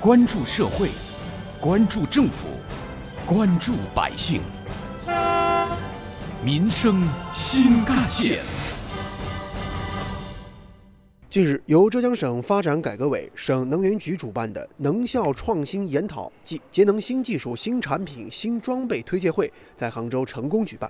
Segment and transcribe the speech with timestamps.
[0.00, 0.90] 关注社会，
[1.60, 2.46] 关注政府，
[3.26, 4.40] 关注百姓，
[6.40, 7.02] 民生
[7.34, 8.38] 新干线。
[11.28, 20.88] 近日，由浙江省发展改革委、省能源局主办的能效创新研讨暨节能新技术、新产品、新装备推介会在杭州成功举办。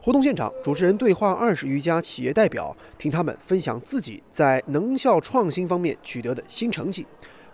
[0.00, 7.06] 活动现场，主持人对话二十余家企业代表，听他们分享自己在能效创新方面取得的新成绩。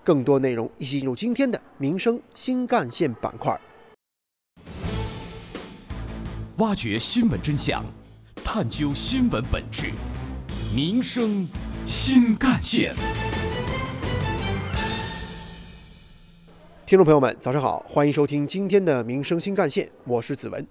[0.04, 3.56] 更多内容一起进入今天的民生新干线板块，
[6.56, 7.84] 挖掘新闻真相，
[8.44, 9.92] 探究新闻本质，
[10.74, 11.46] 民生
[11.86, 12.96] 新干线。
[16.84, 20.66] 听众朋友们，早上好，欢迎收听今天的民生新干线，我是子文。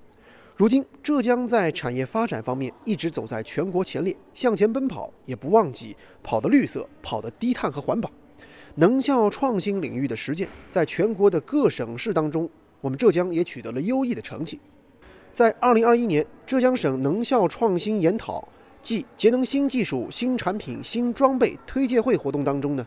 [0.57, 8.11] 如今，浙江在产业发展方面一直走在全国前列，向前奔跑，也不忘记跑的绿色，跑的低碳和环保。
[8.75, 14.59] 能效创新领域的实践，在全国的各省市当中，我们浙江也取得了优异的成绩。
[15.33, 18.47] 在2021年浙江省能效创新研讨
[18.81, 22.85] 暨节能新技术、新产品、新装备推介会活动当中呢，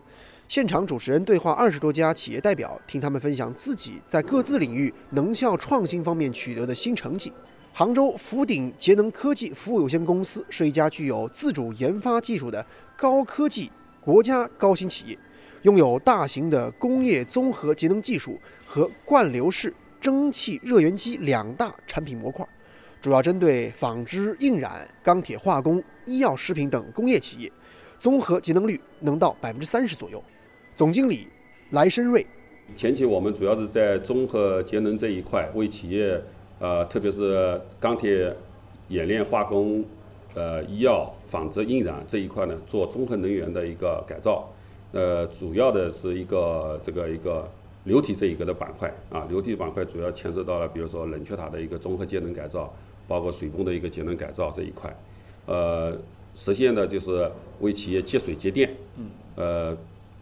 [0.49, 7.33] 现场主持人对话二十多家企业代表，听他们分享自己在各自领域能效创新方面取得的新成绩。
[7.73, 12.65] 杭州福鼎节能科技服务有限公司是一家具有自主研发技术的
[12.97, 15.19] 高科技国家高新企业。
[15.65, 22.47] 拥有大型的工业综合节能技术和灌流式蒸汽热源机两大产品模块，
[23.01, 27.51] 主要针对纺织、印染、钢铁、化工、医药、食品等工业企业，
[27.99, 30.23] 综合节能率能到百分之三十左右。
[30.77, 31.29] 总经理
[31.71, 32.27] 来申瑞，
[32.77, 36.23] 前期我们主要是在综合节能这一块，为企业，
[36.59, 38.37] 呃，特别是钢铁、
[38.89, 39.83] 冶炼、化工、
[40.35, 44.47] 呃，医药、纺织、印染这一块呢，做综合能源的一个改造。
[44.95, 47.51] 呃，主要的是一个这个一个
[47.83, 52.73] 流体这一个的板块啊，流体板块主要牵涉到了，比如说冷却塔的一个综合节能改造，
[53.09, 54.97] 包括水泵的一个节能改造这一块，
[55.47, 55.99] 呃，
[56.37, 59.77] 实现的就是为企业节水节电，嗯，呃，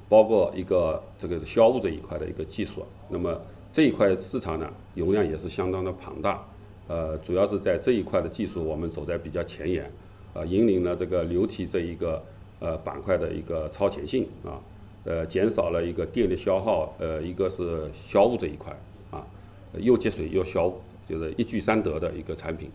[0.09, 3.39] 包括一个这个消雾这一块的一个技术，那么
[3.75, 6.43] 这一块市场呢，容量也是相当的庞大，
[6.89, 9.85] 呃，主要是在这一块的技术我们走在比较前沿，
[10.33, 12.23] 啊，引领了这个流体这一个。
[12.63, 14.63] 呃，板块的一个超前性啊，
[15.03, 18.73] 呃，减少了一个电力消耗，呃，一个是消雾这一块
[19.11, 19.27] 啊，
[19.75, 22.71] 又节水又消雾，就是一举三得的一个产品。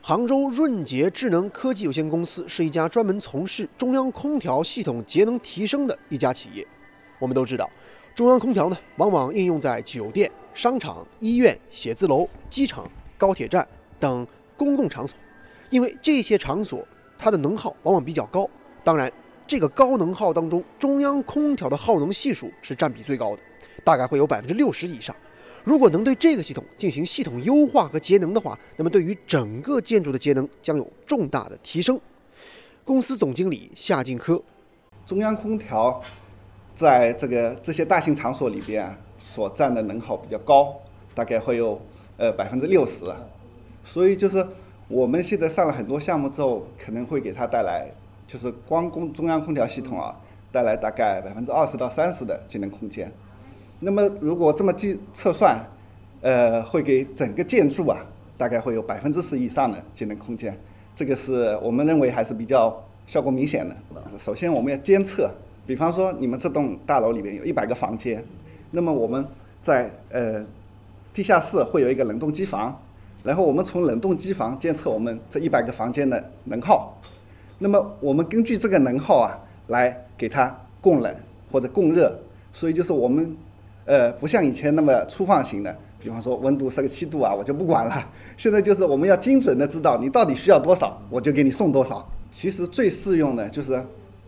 [0.00, 6.66] 杭州润捷智能科技有限公司是一家专门从事中央空调系统节能提升的一家企业。
[7.18, 7.68] 我们都知道，
[8.14, 13.68] 中央空调呢，往往应用在酒店、商场、医院、写字楼、机场、高铁站
[13.98, 14.26] 等
[14.56, 15.18] 公共场所，
[15.68, 16.82] 因为这些场所
[17.18, 18.48] 它的能耗往往比较高。
[18.82, 19.12] 当然，
[19.46, 23.42] 这个高能耗当中，中央空调的耗能系数是占比最高的，
[23.84, 25.14] 大概会有百分之六十以上。
[25.62, 32.00] 如果能对这个系统进行系统优化和节能的话，那么对于整个建筑的节能将有重大的提升。
[32.82, 34.42] 公司总经理夏进科，
[35.04, 36.02] 中央空调
[36.74, 40.74] 在这个这些大型场所里边所占的能耗比较高，
[41.14, 41.78] 大概会有
[42.16, 43.04] 呃百分之六十，
[43.84, 44.44] 所以就是
[44.88, 47.90] 我们现在上了很多项目之后，可能会给它带来。
[48.30, 50.14] 就是光供中央空调系统啊，
[50.52, 53.10] 带来大概百分之二十到三十的节能空间。
[53.80, 55.58] 那么如果这么计测算，
[56.20, 57.98] 呃，会给整个建筑啊，
[58.38, 60.56] 大概会有百分之十以上的节能空间。
[60.94, 63.74] 这个是我们认为还是比较效果明显的。
[64.16, 65.28] 首先我们要监测，
[65.66, 68.24] 比方说你们这栋大楼里面有一百个房间，
[68.70, 69.26] 那么我们
[69.60, 70.46] 在呃
[71.12, 72.80] 地下室会有一个冷冻机房，
[73.24, 76.96] 然后我们从冷冻机房监测我们这一百个房间的能耗。
[77.62, 81.14] 那么我们根据这个能耗啊，来给它供冷
[81.52, 82.10] 或者供热，
[82.54, 83.36] 所以就是我们，
[83.84, 88.10] 呃，不像以前那么粗放型的，比方说温度设个七度啊，我就不管了。
[88.38, 92.10] 现在就是我们要精准的知道你到底需要多少，我就给你送多少。
[92.32, 93.78] 其实最适用的就是，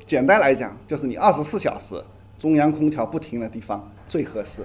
[0.04, 1.94] 简单来讲，就是你二十四小时
[2.38, 4.62] 中央空调不停的地方最合适。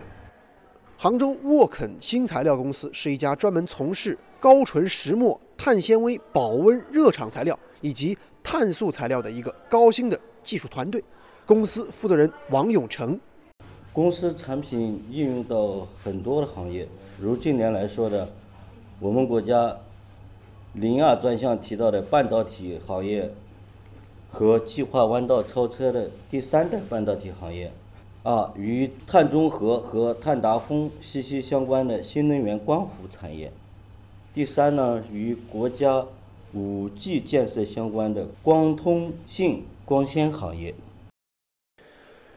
[0.97, 8.17] 杭州沃肯新材料公司是一家专门从事高纯石墨、碳纤维保温热场材料以及
[8.49, 11.03] 碳素材料的一个高新的技术团队，
[11.45, 13.19] 公司负责人王永成。
[13.91, 16.87] 公司产品应用到很多的行业，
[17.19, 18.25] 如近年来说的，
[19.01, 19.75] 我们国家
[20.71, 23.29] 零二专项提到的半导体行业
[24.31, 27.69] 和计划弯道超车的第三代半导体行业，
[28.23, 33.51] 啊，与碳中和和碳达峰息息相关的新能源光伏产业，
[34.33, 36.05] 第三呢，与国家。
[36.53, 40.73] 五 G 建设相关的光通信光纤行业。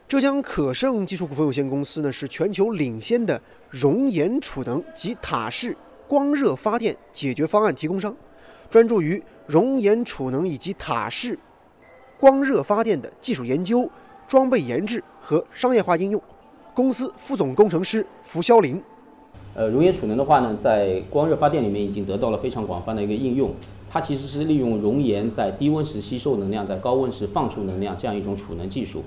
[0.08, 5.76] 浙江可盛技术股份有限公司呢是全球领先的熔岩储能及塔式
[6.08, 8.14] 光热发电解决方案提供商，
[8.68, 11.38] 专注于熔岩储能以及塔式
[12.18, 13.88] 光热发电的技术研究、
[14.26, 16.20] 装备研制和商业化应用。
[16.74, 18.82] 公司副总工程师符肖林。
[19.54, 23.54] 呃，熔岩储能的话呢，在光热发电里面已经得到了非常广泛的一个应用。
[23.92, 29.02] 它其实是利用熔岩在低温时吸收能量，在高温时放出能量这样一种储能技术。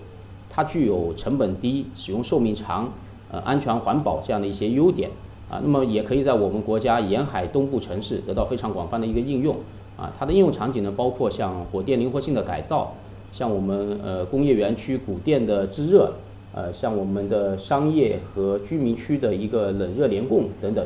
[0.49, 2.91] 它具有成本低、使用寿命长、
[3.31, 5.09] 呃安全环保这样的一些优点
[5.49, 5.61] 啊。
[5.63, 9.55] 那么也可以在我们国家沿海东部城市得到非常广泛的一个应用
[9.95, 10.13] 啊。
[10.19, 12.93] 它的应用场景呢，包括像火电灵活性的改造，
[13.31, 16.11] 像我们呃工业园区谷电的制热，
[16.53, 20.85] 呃像我们的商业和居民区的一个冷热联供等等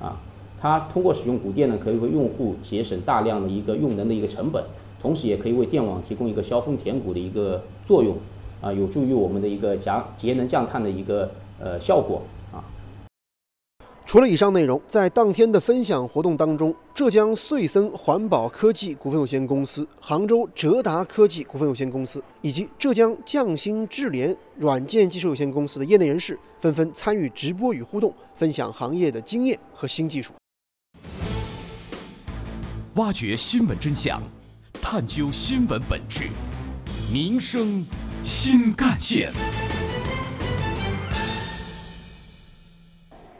[0.00, 0.18] 啊。
[0.64, 4.64] 它通过使用谷电呢，可以为用户节省大量的一个用能的一个成本，
[4.98, 8.16] 同时也可以为电网提供一个消峰填谷的一个作用。
[8.62, 11.30] 啊，有助于我们的一个降节能降碳的一个
[11.60, 12.64] 呃效果啊。
[14.06, 30.32] 除了以上内容，在当天的分享活动当中，浙江穗森环保科技股份有限公司、杭州哲达科技股份有限公司以及浙江匠心智联软件技术有限公司的业内人士纷纷参与直播与互动，分享行业的经验和新技术，
[32.96, 34.22] 挖掘新闻真相，
[34.80, 36.28] 探究新闻本质，
[37.12, 37.84] 民生。
[38.22, 39.32] 新干线，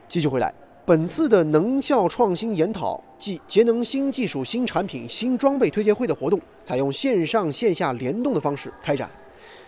[0.09, 0.53] 继续回来。
[0.85, 9.09] 本次的能效创新研讨暨节能新技术、新产品、新装备推介会的活动，采用线上线下联动的方式开展。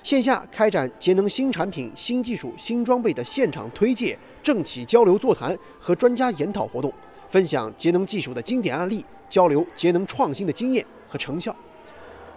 [0.02, 6.92] 线下开展节能新产品、新技术、新装备的现场推介、政企交流座谈和专家研讨活动，
[7.28, 11.54] 分享节能技术的经典案例，交流节能创新的经验和成效。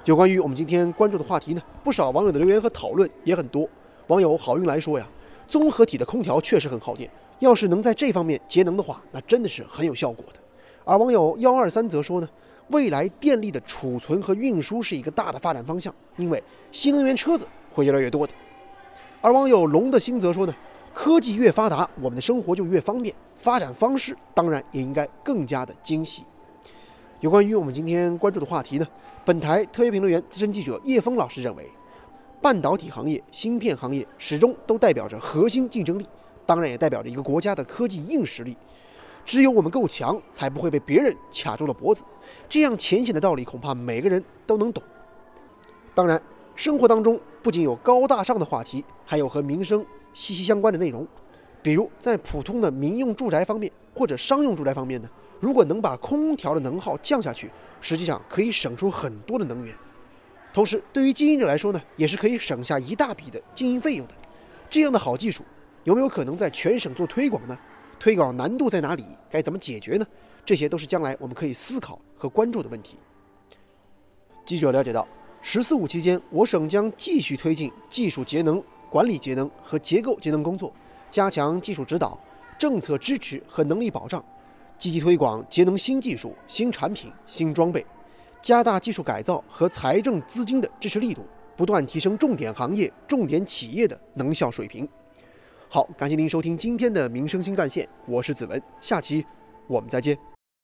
[0.06, 3.68] 有关于我们今天关注的话题呢，不少网友的留言和讨论也很多。
[4.07, 5.07] 网友好运来说呀，
[5.47, 7.09] 综合体的空调确实很耗电，
[7.39, 10.39] 要是能在这方面节能的话，那真的是很有效果的。
[10.86, 12.27] 而网友幺二三则说呢，
[12.69, 16.41] 未来电力的储存和运输是一个大的发展方向，因为
[16.71, 18.33] 新能源车子会越来越多的。
[19.21, 20.56] 而网友龙的心则说呢，
[20.94, 26.24] 科技越发达，我们的生活就越方便，发展方式当然也应该更加的精细。
[27.21, 28.88] 有关于我们今天关注的话题呢，
[29.25, 31.69] 本台特约评论员、资深记者叶峰老师认为，
[32.42, 36.07] 半导体行业、芯片行业始终都代表着核心竞争力，
[36.45, 38.56] 当然也代表着一个国家的科技硬实力。
[39.25, 42.04] 只有我们够强，才不会被别人卡住了脖子。
[42.48, 44.81] 这样浅显的道理，恐怕每个人都能懂。
[45.94, 46.22] 当然，
[46.56, 51.06] 生活当中不仅有高大上的话题，还有和民生息息相关的内容。
[51.62, 55.10] 比如在普通的民用住宅方面，或者商用住宅方面呢？
[55.39, 57.50] 如果能把空调的能耗降下去，
[57.81, 59.74] 实际上可以省出很多的能源。
[60.51, 64.13] 同时，对于经营者来说呢，也是可以省下一大笔的经营费用的。
[64.69, 65.44] 这样的好技术，
[65.83, 67.57] 有没有可能在全省做推广呢？
[68.00, 69.06] 推广难度在哪里？
[69.30, 70.06] 该怎么解决呢？
[70.44, 72.97] 这些都是将来我们可以思考和关注的问题。
[74.45, 75.07] 记者了解到
[75.41, 80.74] ，“十四五”期间，我省将继续推进技术节能、管理节能和结构节能工作，
[81.12, 82.19] 加强技术指导、
[82.57, 84.24] 政策支持和能力保障。
[84.79, 87.85] 积极推广节能新技术、新产品、新装备，
[88.41, 91.25] 加大技术改造和财政资金的支持力度，
[91.57, 94.88] 不断提升重点行业、重点企业的能效水平。
[95.67, 99.25] 好，感谢您收听今天的民生新干线，我是子文，下期
[99.67, 100.38] 我们再见。